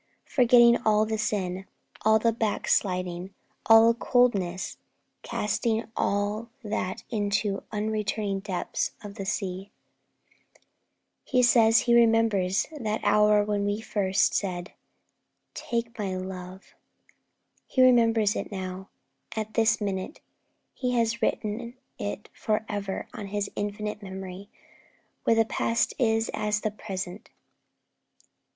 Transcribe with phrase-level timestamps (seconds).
[0.25, 1.67] Forgetting all the sin,
[2.03, 3.35] all the backsliding,
[3.67, 4.79] all the coldness,
[5.21, 9.69] casting all that into the unreturning depths of the sea,
[11.23, 14.73] He says He remembers that hour when we first said,
[15.53, 16.73] 'Take my love.'
[17.67, 18.89] He remembers it now,
[19.35, 20.19] at this minute.
[20.73, 24.49] He has written it for ever on His infinite memory,
[25.25, 27.29] where the past is as the present.